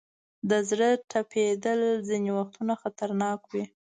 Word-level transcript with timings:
د 0.49 0.51
زړه 0.69 0.89
ټپېدل 1.09 1.79
ځینې 2.07 2.31
وختونه 2.39 2.73
خطرناک 2.81 3.39
وي. 3.51 3.63